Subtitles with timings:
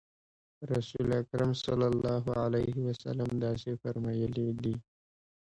[0.71, 4.75] رسول اکرم صلی الله علیه وسلم داسې فرمایلي دي.